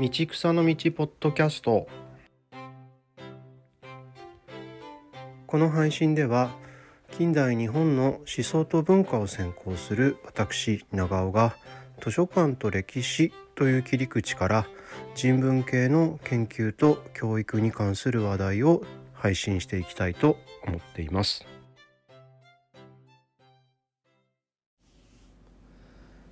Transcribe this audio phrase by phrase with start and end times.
[0.00, 1.86] 道草の道ポッドキャスト。
[5.46, 6.50] この配信では
[7.10, 11.54] 近代日本の思想と文化を専攻する私長尾が
[12.02, 14.66] 図書館と歴史という切り口から
[15.14, 18.82] 人文系の研究と教育に関する話題を
[19.12, 21.44] 配信していきたいと思っています。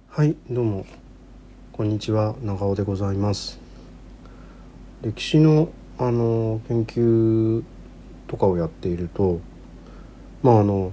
[0.08, 1.09] はいどうも。
[1.72, 3.58] こんにちは長尾でございます
[5.02, 7.62] 歴史のあの研究
[8.26, 9.40] とかをやっていると
[10.42, 10.92] まああの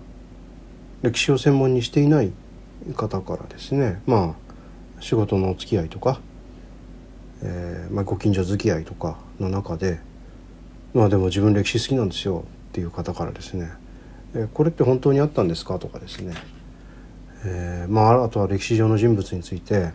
[1.02, 2.32] 歴史を専門にしていない
[2.96, 4.36] 方からですねま
[5.00, 6.22] あ仕事のお付き合いとか、
[7.42, 10.00] えーまあ、ご近所付き合いとかの中で
[10.94, 13.72] まあでも自分歴史好きなんですよっていう方からですね
[14.36, 16.34] 「えー、これって本当にあったんですか?」とかですね、
[17.44, 19.92] えー、まああとは歴史上の人物について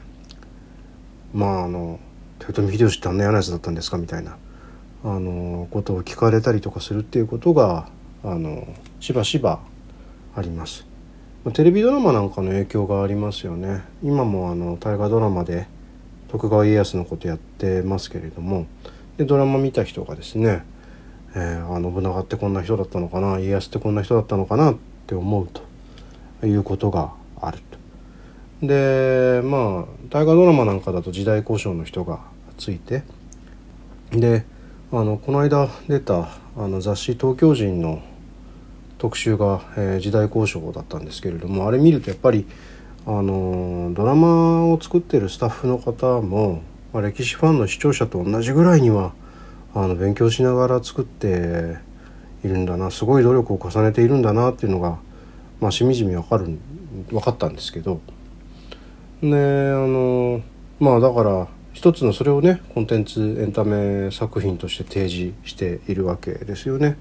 [1.32, 1.98] まああの
[2.40, 4.37] 豊臣秀吉ってあんな嫌なやつだったんですかみたいな
[5.04, 7.88] あのことを聞かれたりとかするっていうことが
[8.24, 8.66] あの
[9.01, 9.60] しばしば
[10.34, 10.87] あります。
[11.54, 13.82] テレビドラマなんかの影響がありますよね。
[14.02, 15.66] 今もあの大河ドラマで
[16.29, 18.66] 徳川家康のことやってますけれども
[19.16, 20.64] でドラマ見た人がですね、
[21.35, 24.76] えー、あ信長ってこんな人だったのかな家康ってこんな人だったのかなっ
[25.07, 25.48] て思う
[26.40, 27.59] ということがある。
[28.63, 32.21] でまあ大河ドラマなんかだと時代交渉の人が
[32.59, 33.02] ついて
[34.13, 34.45] で
[34.93, 38.02] あのこの間出たあの雑誌「東京人」の
[38.99, 42.46] 特集が、えー、時代交渉だったんですけれどもあれ見るとやっぱり
[43.04, 49.13] あのドラマを作ってるスタッフの方も、まあ、歴史ファンの視聴者と同じぐらいには
[49.74, 51.79] あの勉強しながら作って
[52.45, 54.99] いるんだなすごい努力を重ねているんだなっていうのが、
[55.60, 56.59] まあ、しみじみ分かる
[57.10, 58.01] 分かったんですけど
[59.23, 60.42] であの
[60.80, 66.97] まあだから一つのそれをねコンテンツエンタメ作品として提示しているわけですよね。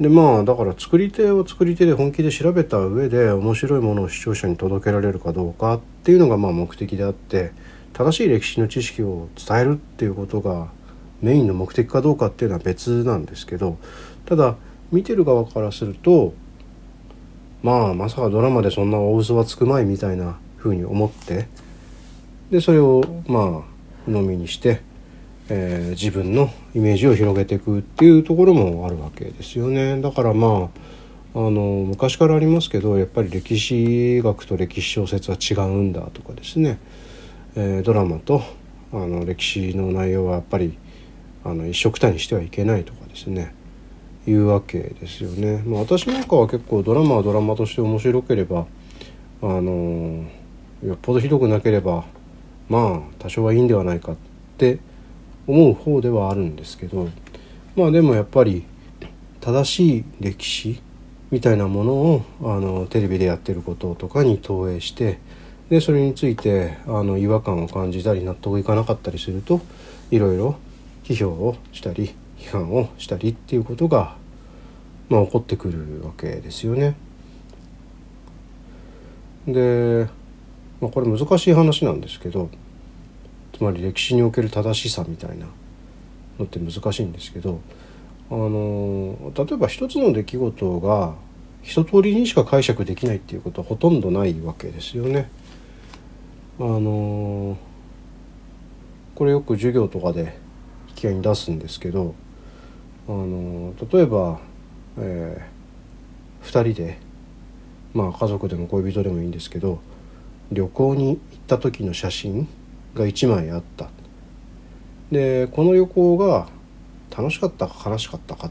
[0.00, 7.52] でまあだから作り手を作り手で本気で調べた上で面白いものを視聴者に届けられるかどうかっていうのがまあ目的であって
[7.92, 10.68] 正しい歴史の知識を伝えるっていうことが
[11.20, 13.76] メインの目的かどうかっていうのは別なんですけど
[14.24, 14.56] ただ
[14.90, 16.32] 見てる側からすると
[17.62, 21.48] まあまさかドラマでそんな大嘘はつくまいみたいなふうに思って
[22.52, 23.44] でそれをまあ
[24.06, 24.80] 鵜呑みにして、
[25.48, 30.00] えー、自分のイメージを広げていくっていうところもあるわけですよね。
[30.00, 30.70] だからま
[31.34, 36.78] ああの昔からありますけどやっぱり歴史学と歴史小説は違うんだとかですね、
[37.56, 38.42] えー、ドラマと
[38.92, 40.76] あの歴史の内容はやっぱり
[41.42, 43.54] あの一緒くたにしてはいけないとかですね
[44.26, 45.62] いうわけですよね。
[45.66, 48.66] まあ、私なんかは結構ドラマはドラマとして面白ければ
[49.42, 50.24] あの
[50.84, 52.04] よっぽどひどくなければ
[52.68, 54.16] まあ多少はいいんではないかっ
[54.58, 54.78] て
[55.46, 57.08] 思う方ではあるんですけど
[57.76, 58.64] まあでもやっぱり
[59.40, 60.80] 正しい歴史
[61.30, 65.18] みたいなものをあのテレビでやってることとかに投影して
[65.70, 69.60] でそれについてあの違和感を感じたり納得いかなかったりすると
[70.10, 70.56] いろいろ
[71.04, 74.16] 批評をしたり批判をしたりっていうことが、
[75.08, 76.94] まあ、起こってくるわけですよね。
[79.46, 80.08] で
[80.82, 82.50] まあ、これ難しい話なんですけど
[83.54, 85.46] つまり歴史における正しさみたいな
[86.40, 87.60] のって難しいんですけど
[88.28, 91.14] あの例えば一つの出来事が
[91.62, 95.30] 一通りにしか解釈できないっていうことはほとんどないわけですよね。
[96.58, 97.56] あの
[99.14, 100.36] これよく授業とかで
[100.88, 102.14] 引き合いに出すんですけど
[103.08, 104.40] あの例えば、
[104.98, 106.98] えー、2人で
[107.94, 109.80] まあ家族でも恋人でもいいんですけど
[110.52, 112.48] 旅行に行った時の写真
[112.94, 113.90] が1枚あった。
[115.10, 116.48] でこの旅行が
[117.16, 118.50] 楽しかったか悲しかったか。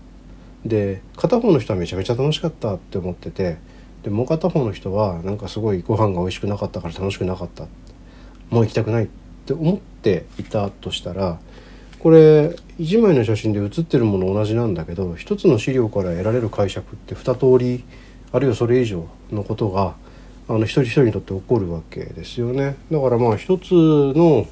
[0.66, 3.57] で片方の人はめちゃめちゃ楽しかったって思ってて。
[4.03, 7.68] でもう片方の人はなんかすごいご飯が美味しくなかったから楽しくなかった。
[8.50, 9.07] もう行きたくないっ
[9.45, 11.39] て思っていたとしたら
[12.00, 17.83] これ1枚の写真で写ってるもの同じなんだけど一つの資料から得られる解釈って2通り
[18.31, 19.95] あるいはそれ以上のことが
[20.51, 24.45] あの一人一人にとって起こるわけですよねだからまあ一つの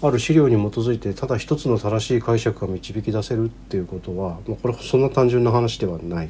[0.00, 6.28] ある資料に基づいてただ一つの正しい解釈が導き出せるっていうことは、まあ、これそんな単純な話ではない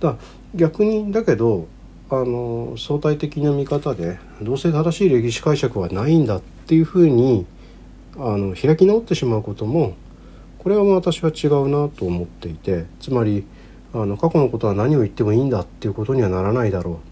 [0.00, 0.08] と。
[0.12, 0.16] だ
[0.54, 1.66] 逆にだけど
[2.08, 7.44] あの相対的な見方でどうせ正しい歴史解釈はないんだっていうふうに
[8.16, 9.94] あの開き直ってしまうことも
[10.58, 13.44] これは私は違うなと思っていてつまり
[13.92, 17.07] あの過去のことは何を言ってもいいんだっていうことにはならないだろう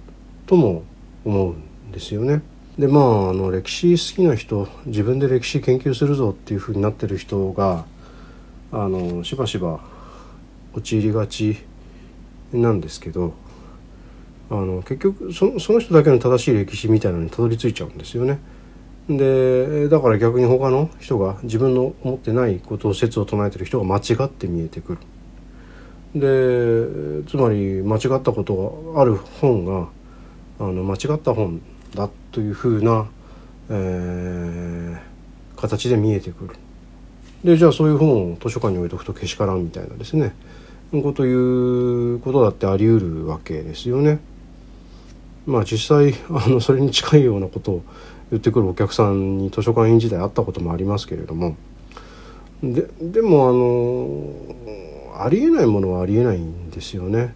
[0.47, 0.85] とも
[1.25, 2.43] 思うんですよね。
[2.79, 7.87] でまああの歴史好きな人自分で歴史研究するぞっていうふうになってる人が
[8.71, 9.81] あのしばしば
[10.75, 11.57] 陥りがち
[12.53, 13.33] なんですけど
[14.51, 18.39] あの結局そその人だけの正しい歴史みたいなのにたどり着いちゃうんですよね。
[19.09, 24.99] でだから逆に他の人が自分の思ってないことを説を唱えてる人が間違って見えてくる。
[26.15, 29.89] でつまり間違ったことがある本が
[30.59, 31.61] あの間違った本
[31.95, 33.09] だというふうな、
[33.71, 36.57] えー、形で見えてくる。
[37.45, 40.35] でじゃあそういう本を図書館に置いとくとけしからんみたいなですね
[40.91, 44.19] こということだってあり得るわけですよね。
[45.47, 47.83] まあ実際あのそれに近いようなことを
[48.31, 51.57] 言ってくるお客さんに図書館員時代あったこともありますけれども
[52.63, 57.35] ででもあのありえないものはありえないんですよね。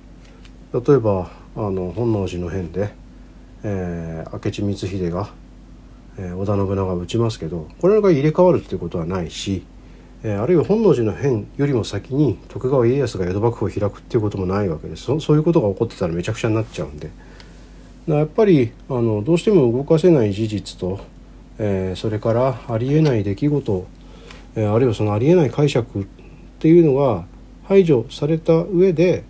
[0.72, 2.92] 例えばあの本能寺の変で、
[3.62, 5.30] えー、明智光秀が、
[6.18, 9.64] えー、織田信長を討ちますけどこれが入れ替わるっていうことはないし、
[10.22, 17.10] えー、あるいは本能寺の変よりも先に徳川家康が江戸幕府を開くっていうこともないわけですそういうことが起こってたらめちゃくちゃになっちゃうんで。
[18.06, 21.00] やっぱりあのどうしても動かせない事実と、
[21.58, 23.86] えー、それからありえない出来事、
[24.56, 26.06] えー、あるいはそのありえない解釈っ
[26.58, 27.24] ていうのが
[27.64, 29.22] 排除された上で、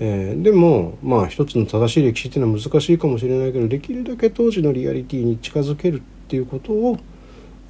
[0.00, 6.98] えー、でもまあ一つの正しい歴史っていうのは難しいかもしれないけどできるだけ当時のリアリティに近づけるっていうことを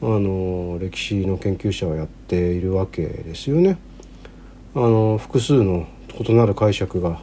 [0.00, 3.79] あの歴史の研究者はやっているわけですよね。
[4.75, 5.87] あの複数の
[6.19, 7.21] 異なる解釈が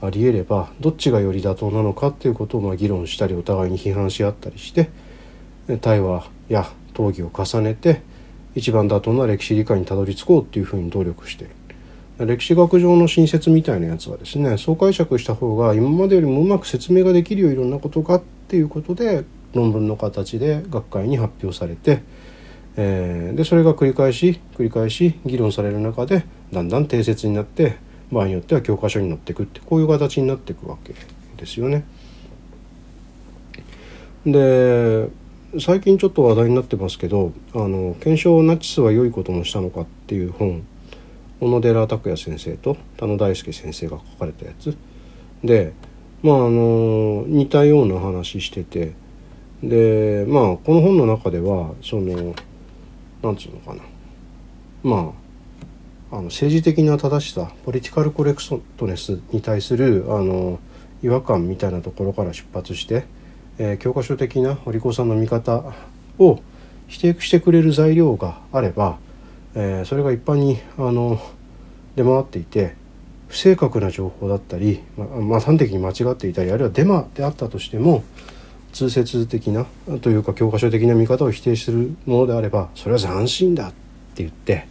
[0.00, 4.90] ありえればどっちがより妥当なのかっていうことをまあ議論したりお互いに批判し合ったりして
[5.80, 8.02] 対話や討議を重ねて
[8.54, 11.50] 一番妥当な歴史理解にたどり着こうっていうふうに努力してる
[12.18, 22.02] 歴史学上の新説みたいなやつはですねそう解釈した方が今までよりもうまく説明ができるよいろんなことがっていうことで論文の形で学会に発表されて、
[22.76, 27.76] えー、でそれが繰り返し繰り返し議論される中でだんだん定説になって
[28.12, 30.94] 場合によっては教科書に載っていくってこういう形になっていくわけ
[31.36, 31.84] ですよね。
[34.24, 35.08] で
[35.60, 40.62] 最近ちょっと話題になってますけど「あの検証ナチスは良いこともしたのか」っていう本
[41.40, 44.76] 小野寺拓也先生と田野大輔先生が書かれたやつ。
[45.42, 45.72] で
[46.22, 48.92] まああの似たような話してて。
[49.62, 52.34] でまあこの本の中ではその
[53.22, 53.82] なんつうのかな。
[54.82, 55.14] ま
[56.12, 60.58] ああの政治的な正しさポリティカルコレクトネスに対するあの
[61.02, 63.04] 違和感みたいなところから出発して、
[63.58, 65.64] えー、教科書的なお利口さんの見方
[66.18, 66.40] を
[66.88, 68.98] 否定してくれる材料があれば、
[69.54, 71.20] えー、それが一般にあの
[71.96, 72.74] 出回っていて
[73.28, 78.04] 不正確な情報だったり、ままあ、端的に間違っていたりあるいはデマであったとしても
[78.72, 79.66] 通説的な
[80.02, 83.70] というか教科書的な見方を否定するものであればそれは斬新だっ
[84.14, 84.66] て言って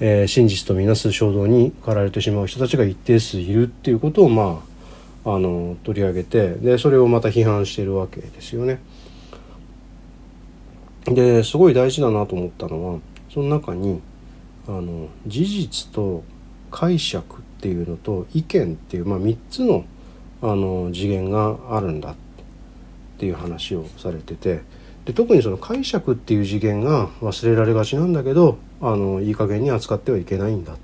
[0.00, 4.62] えー、真実とみなす衝動に駆られてしまう人たちが一定数いるっていうことをま
[5.24, 8.80] ああの取り上げてでそれをまた批判しているわけですよね。
[11.06, 13.00] ですごい大事だなと思ったのは
[13.32, 14.00] その中に
[14.66, 16.24] あの事実と
[16.70, 19.84] 解釈っていうのと意見っていう、まあ、3つの
[20.42, 22.14] あの次元があるんだっ
[23.18, 24.60] ていう話をされてて
[25.06, 30.76] で特にその解釈っていう次元が忘れられがちなんだけどあのいい加減に扱ってはいけないんだっ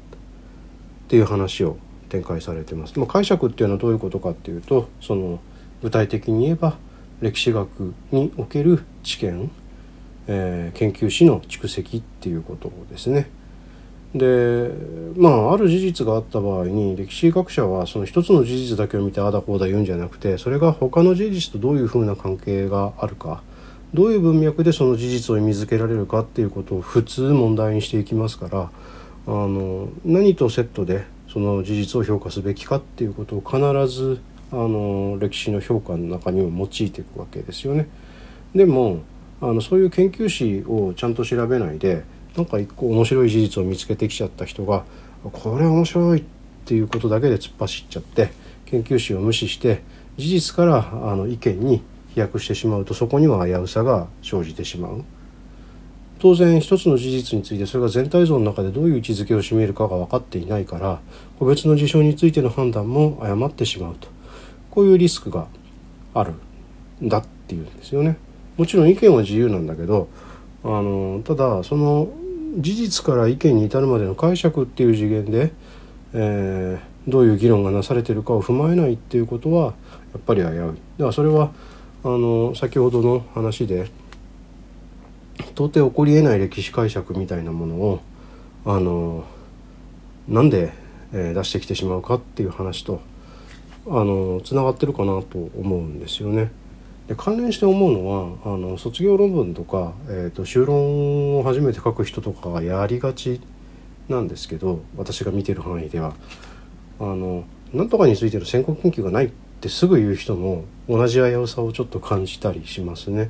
[1.08, 1.76] ていう話を
[2.08, 2.98] 展開されてます。
[2.98, 5.40] まあ、解釈っていうのはどういうことかっていうとその
[5.82, 6.78] 具体的に言えば
[7.20, 9.50] 歴史学における知見、
[10.26, 13.28] えー、研究史の蓄積っていうことですね。
[14.14, 14.72] で
[15.16, 23.42] まあある事実があった場合に歴史学者はその一つの事実だけを見てあだこうだ言うんじゃなくてそれが他の事実とどういうふうな関係があるか
[23.94, 28.70] どういう文脈でその事実を意味づけられるかっていうことを普通問題にしていきますから
[29.26, 34.20] あの何とセットでその事実を評価すべきかっていうことを必ず
[34.52, 37.88] あの歴史の評価の中にも用いていくわけですよね。
[38.54, 39.02] でも
[39.40, 42.02] あのそういう研究史をちゃんと調べないで
[42.36, 44.84] なんか一個面白い事実を見つけてきちゃった人が
[45.22, 46.24] これ面白いっ
[46.64, 48.30] ていうことだけで突っ走っちゃって
[48.66, 49.82] 研究史を無視して
[50.16, 51.82] 事実からあの意見に
[52.14, 55.04] 飛躍してしまうとそこには危うさが生じてしまう
[56.18, 61.00] 当然一つの事実についてそれが全体像の中でどういう位置づけを占めるかが分かっていないから
[61.38, 64.08] 個別の事象についての判断も誤ってしまうと
[64.70, 65.46] こういうリスクが
[66.12, 66.34] ある
[67.02, 68.16] んだっていうんですよね。
[68.56, 70.08] もちろん意見は自由なんだけど
[70.62, 72.08] あのただその
[72.58, 75.52] 事実から意見に至るまでの解釈っていう次元で、
[76.12, 79.74] えー、どういう議論がなされてるかを踏まえないっていうことは
[80.12, 80.56] やっぱり危うい。
[80.56, 81.52] だからそれは
[82.02, 83.90] あの先ほどの話で
[85.54, 88.00] 到底起こりえない歴史解釈みたいなものを
[88.64, 89.24] あの
[90.28, 90.72] なんで、
[91.12, 93.00] えー、出してきてしまうかっていう話と
[93.86, 96.50] あのつながってるかなと思うんですよね。
[97.10, 98.06] で関連して思うの
[98.44, 103.40] はあの卒業論文とか、えーと、修論を初めて書く人とかがやりがち
[104.08, 106.14] なんですけど私が見てる範囲では
[107.00, 107.42] あの
[107.74, 113.28] なんとかについての先行研究がないってすぐ言う人も同じ危うさをちょっと感じたりしますね。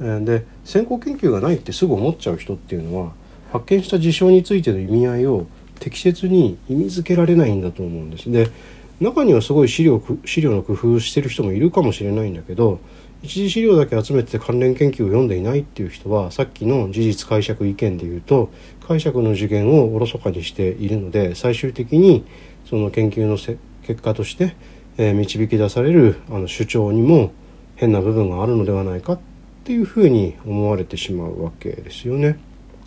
[0.00, 3.12] で先行研究がないってすぐ思っちゃう人っていうのは
[3.52, 5.46] 発見した事象についての意味合いを
[5.78, 8.32] 適切に意味づけられないんだと思うんです。
[8.32, 8.50] で
[8.98, 12.80] 中にはすごい資料資料の工夫してる人もいるかもしれないんだけど
[13.22, 18.50] 一次資料だけ集めて関連研究を読んでいないっていう人はさっきの事実解釈意見で言うと
[18.86, 22.24] 解釈の次元をおろそかにしているので最終的に
[22.68, 23.36] その研究の
[23.82, 24.56] 結果として、
[24.96, 27.32] えー、導き出されるあの主張にも
[27.76, 29.20] 変な部分があるのではないかっ
[29.64, 32.40] ていうふうに思われてしまうわけですよね。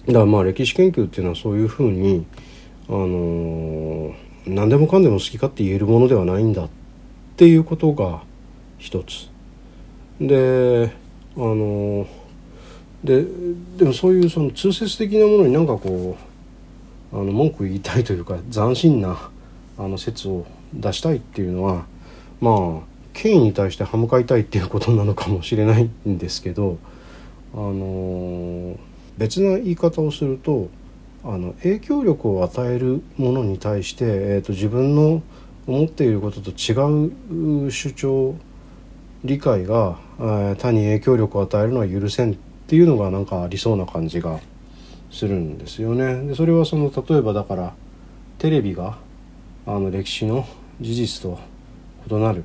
[0.06, 2.25] だからまあ歴史研究っていうのはそういうふうに
[2.89, 4.13] あのー、
[4.48, 6.70] 何でもかんでも好き勝手言えるものではないんだっ
[7.38, 8.24] ていうことが
[8.77, 9.35] 一つ。
[10.20, 10.92] で
[11.36, 12.08] あの
[13.04, 13.26] で
[13.78, 16.18] でもそういうその通説的なものになんかこ
[17.14, 19.30] うあの文句言いたいというか斬新な
[19.78, 21.86] あの説を出したいっていうのは
[22.40, 26.78] まあ権威に対して歯向かいたいっていうことなのかもしれないんですけど
[27.54, 28.78] あの
[29.18, 30.70] 別な言い方をすると
[31.24, 35.24] あの影響力を与えるものに対して、えーと、自分の
[35.66, 36.74] 思っていることと違
[37.66, 38.36] う主張
[39.25, 42.36] 理解が、えー、他に影響力を与えるのは許せんっ
[42.67, 44.39] ていうのがなんかありそうな感じが
[45.12, 46.27] するんですよね。
[46.27, 47.74] でそれはその例えばだから
[48.38, 48.98] テレビが
[49.65, 50.48] あの歴史の
[50.79, 51.39] 事実と
[52.10, 52.44] 異なる、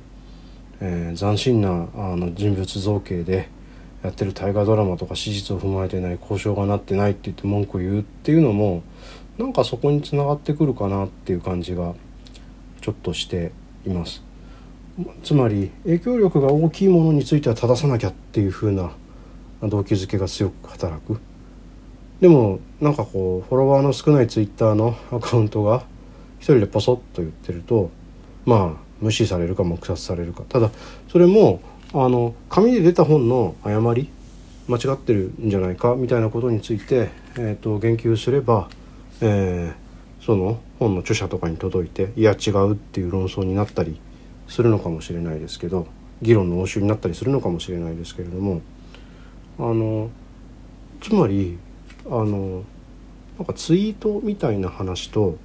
[0.79, 3.49] えー、斬新なあの人物造形で
[4.03, 8.81] やってる大河ドラマとか史実を踏まえてない交渉がなってないって言って文句を言うっていうのも
[9.37, 11.93] なんかそこにつながってくるかなっていう感じが
[12.81, 13.51] ちょっとして
[13.85, 14.30] います。
[15.23, 18.91] つまり影響力が大きいものについては正さなきゃっていう風な
[19.63, 21.19] 動機づけが強く働く。
[22.19, 25.83] でもなんかこうフォロワーの少ないツイッターの アカウントが
[26.39, 27.89] 一人でポソッと言ってると
[28.45, 30.43] まあ無視されるか黙殺されるか。
[30.47, 30.71] ただ
[31.09, 31.61] それも
[31.93, 34.09] あの紙で出た本の誤り
[34.67, 38.69] 間違ってるんじゃないかみたいなことについて、えーと、言及すれば、
[39.19, 43.99] えー、その本の著者とかに届いていや違うっていう論争になったり
[44.51, 45.87] するのかもしれないですけど
[46.21, 48.61] 議論の応酬になったりするのかもしれないですけれども
[49.57, 50.09] あの
[50.99, 51.57] つまり
[52.05, 52.63] あの
[53.37, 55.37] なんかツイートみたいな話と、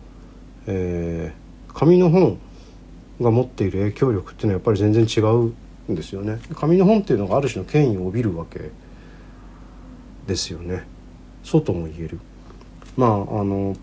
[0.67, 2.39] えー、紙の本
[3.21, 5.55] が持っている影響力っていうのはやっぱり全然違う
[5.93, 6.41] んですよね。
[6.57, 8.71] 紙の本っていうのがある種の権威を帯びるわけ
[10.27, 10.85] ですよね。
[11.45, 12.19] そうとも言える。
[12.97, 13.77] まああの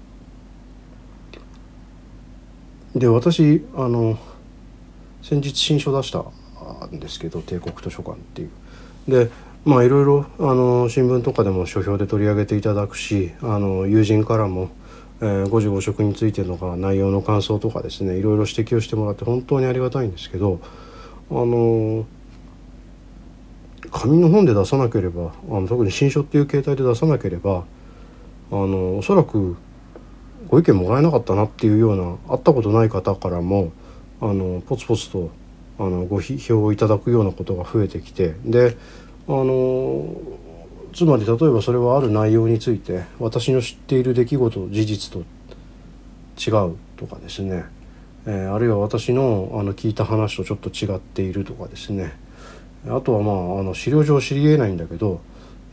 [2.93, 4.19] で私あの
[5.23, 6.19] 先日新書出した
[6.85, 8.49] んですけど帝国図書館っていう。
[9.07, 9.31] で
[9.65, 14.69] まあいろいろあの新聞とかでも書評で取り上げていただくしあの友人からも、
[15.21, 20.59] えー、五時五食についてのか内容の感想とかですねいろいろ指摘をしてもらって本当にありがたいんですけど
[21.31, 22.05] あの
[23.91, 27.63] 紙の本で出さなければあの特に新書っていう形態で出さなければ
[28.51, 29.55] あのおそらく
[30.47, 33.71] ご意見もらえなかったなっていうような会ったことない方からも
[34.23, 35.31] あのポツポツと
[35.77, 38.77] あのご批評をいただくようなことが増えてきてで
[39.27, 40.15] あの
[40.93, 45.19] つまり例えばそれはある内容について私の知っている出来事事実と
[46.39, 47.65] 違うとかですね、
[48.25, 52.13] えー、あるいは私のあの聞いた話とちょっと違っているとかですね。
[52.87, 55.21] あとはまああの資料上知りえないんだけど、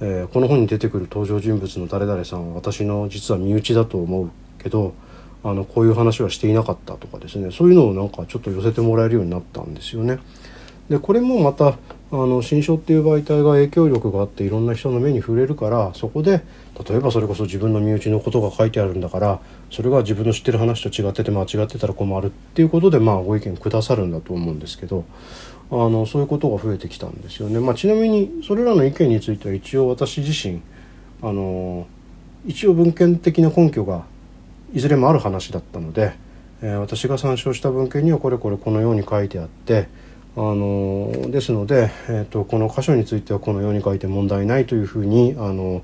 [0.00, 4.94] えー、この本に出てくる登場人物の誰々さんは私の実は身内だと思うけど
[5.42, 10.18] あのこういう話はしていなかったとかですねそういうのをなんかちょっと寄せてもらえるようになったんですよね。
[10.90, 11.78] でこれもまた
[12.12, 16.42] あの新書っていう媒体が影響力があっていろんな人の目に触れるからそこで
[16.88, 25.04] 例えばそれこそ自分の身内のことが書いてあるんだからそれが自分の知ってる話と違ってて間違ってたら困るっていうことでまあご意見くださるんだと思うんですけど
[25.70, 27.60] あのそういうことが増えてきたんですよね。
[27.60, 30.60] まあ、ちなみにそれらの意見については一応私自身
[31.22, 31.86] あの
[32.44, 34.04] 一応文献的な根拠が
[34.72, 36.12] いずれもある話だったので、
[36.62, 39.88] えー、私が参照した文献にはこれこれこのように書いてあって
[40.36, 45.82] あのですので、えーと、この箇所についてはこのように書いて問題ないというふうにあの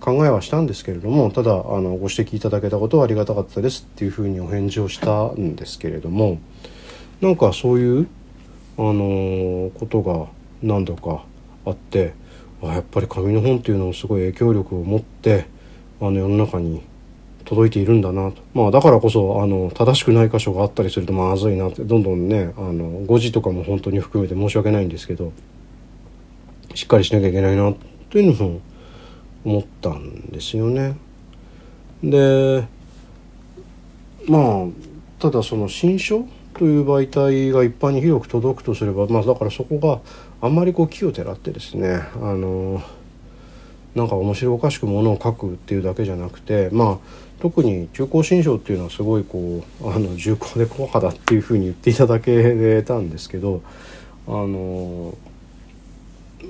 [0.00, 6.38] 考えはしたんですけれどもただあのご指摘いただけたことはありがたかったですっていうふうにお返事をしたんですけれども
[7.20, 8.08] なんかそういう
[8.78, 10.26] あのことが
[10.62, 11.24] 何度か
[11.64, 12.14] あって
[12.62, 15.46] あやっぱり紙の本っていうのをすごい影響力を持って
[16.00, 16.82] あの世の中に
[17.48, 25.32] 届いているんだなとまあだからこそあの正しくない箇所があったりするとまずいなってどんどんねあの誤字とかも本当に含めて申し訳ないんですけど
[26.74, 27.72] しっかりしなきゃいけないな
[28.10, 28.60] というのも
[29.46, 30.94] 思ったんですよね。
[32.04, 32.68] で
[34.26, 34.66] まあ
[35.18, 40.00] ただその新書という媒体が一般に広く届くとすればまあだからそこが
[40.46, 42.82] あんまりこう木をてらってですねあの
[43.98, 53.62] なんか面白おかしくものを書くっていうだけじゃなくてまあ特に中高新書っていうのはすごいこうあの重厚で硬派だっていうふうに言っていただけたんですけど
[54.28, 55.16] あの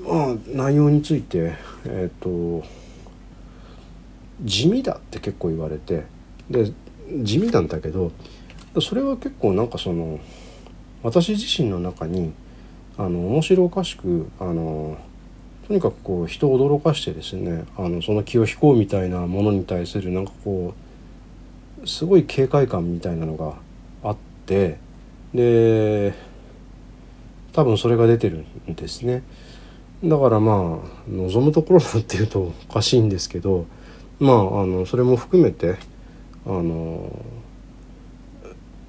[0.07, 2.65] まあ内容についてえっ、ー、と
[4.43, 6.05] 地味だって結構言われて
[6.49, 6.71] で
[7.23, 8.11] 地味なんだけど
[8.79, 10.19] それは結構なんかその
[11.01, 12.31] 私自身の中に
[12.97, 14.97] あの面白おかしくあの
[15.69, 20.73] とにかくこう人を驚かしてですねあのその気を引こうみたいなものに対するなんかこ
[21.83, 23.53] うすごい警戒感みたいなのが
[24.01, 24.79] あって
[25.31, 26.15] で
[27.53, 29.21] 多分それが出てるんですね。
[30.03, 33.67] だからまあ望むところなんていうと おかしいんですけど
[34.19, 35.75] まああのそれも含めて
[36.47, 37.11] あの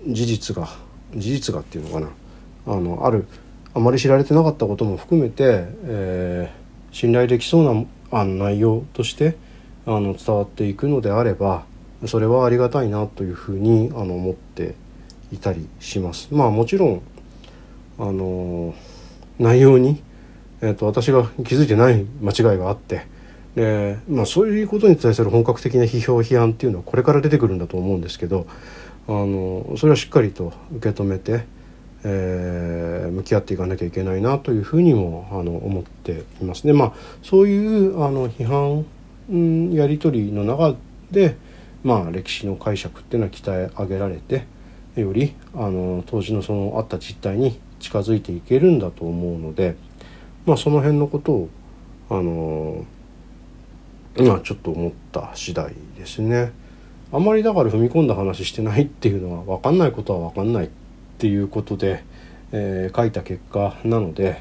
[0.09, 0.71] 事実が
[1.15, 2.09] 事実がっていうのかな
[2.69, 3.27] あのある
[3.75, 6.51] あまり知られてなかったことも含めて、え、
[6.93, 9.37] 信頼できそうなあの内容として
[9.87, 11.65] あの伝わっていくのであれば
[12.07, 14.75] それはありがたいなというふうにあの思って
[15.33, 16.29] いたりします。
[16.33, 17.03] まあもちろん
[17.99, 18.75] あの
[19.39, 20.03] 内容に、
[20.63, 23.07] えーと、私が気づいてない間違いがあって
[23.55, 28.47] で、まあ、そういうことに対する本格的な批評批判っていうのはこれから出てくるんだと思うんですけど
[29.09, 31.45] あのそれはしっかりと受け止めて、
[32.05, 36.73] えー、向き合っていかなきゃいけないなというふうにもあの思っていますね。
[36.73, 36.93] まあ、
[37.23, 38.87] そういうあの批判、
[39.35, 40.75] ん、やり取りの中
[41.11, 41.37] で、
[41.85, 44.45] まあ、歴史の解釈っていうのは鍛え上げられて
[44.97, 49.77] よりあの当時のそのあった実態に近づいていけるんだと思うので、
[50.47, 51.49] まあ、その辺のことを
[52.11, 52.85] あの
[54.17, 56.53] 今ちょっと思った次第ですね。
[57.13, 60.71] あまりだから踏み込んだ話してないっていうのは分かんないことは分かんない
[61.21, 62.03] っていうことで、
[62.51, 64.41] えー、書いた結果なので、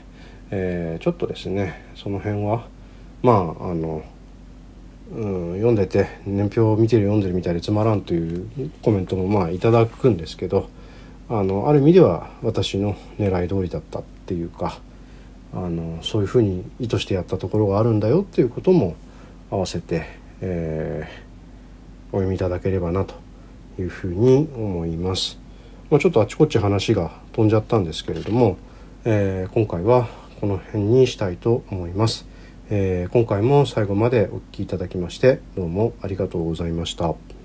[0.49, 2.69] えー、ちょっとですねその辺は
[3.21, 4.01] まああの、
[5.11, 10.69] うん、読んでて年表を見てる読んでるみたいでつまらんというコメントもまあいただくんですけど
[11.27, 14.79] あのある意味では私の狙い通りだったっていうか
[15.53, 18.95] あのそういうふうに意図してやったところがあるんだよっていうことも
[19.51, 20.05] 合わせて、
[20.39, 21.29] えー
[22.11, 23.13] お読みいただければなと
[23.77, 25.48] いうふうに思います。
[25.89, 28.57] まあ、ちょっとあちこち話が飛んじゃったんですけれども、
[29.05, 30.07] えー、今回は
[30.39, 32.27] この辺にしたいと思います。
[32.69, 37.38] えー、今回も最後までお聴きいただきましてどうもありがとうございました。